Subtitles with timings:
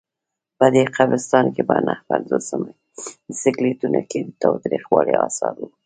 [0.57, 2.45] په دې قبرستان کې په نههپنځوس
[3.41, 5.67] سکلیټونو کې د تاوتریخوالي آثار وو.